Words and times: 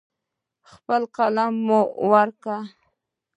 خپل 0.71 1.01
قلم 1.15 1.53
مه 1.67 1.79
ورکوه. 2.09 2.57